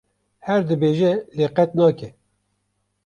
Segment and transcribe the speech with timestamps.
[0.45, 2.09] Her dibêje lê qet nake.